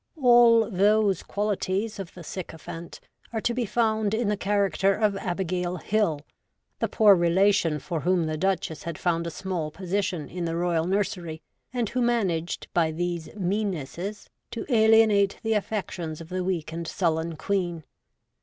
[0.19, 2.99] All those qualities of the syco phant
[3.31, 6.21] are to be found in the character of Abigail Hill,
[6.79, 10.87] the poor relation for whom the Duchess had found a small position in the royal
[10.87, 16.87] nursery, and who managed by these meannesses to alienate the affections of the weak and
[16.87, 17.83] sullen Queen.